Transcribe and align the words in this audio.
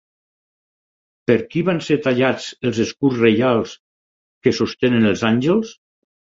Per 1.31 1.35
qui 1.51 1.63
van 1.67 1.81
ser 1.89 1.99
tallats 2.07 2.49
els 2.71 2.81
escuts 2.87 3.21
reials 3.27 3.77
que 4.43 4.57
sostenen 4.65 5.09
els 5.15 5.29
àngels? 5.35 5.79